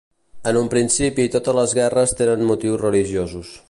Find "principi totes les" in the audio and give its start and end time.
0.71-1.77